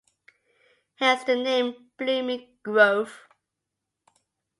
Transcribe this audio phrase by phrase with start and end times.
[0.95, 3.21] Hence the name Blooming Grove.